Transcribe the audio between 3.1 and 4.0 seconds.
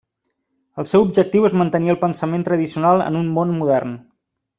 en un món modern.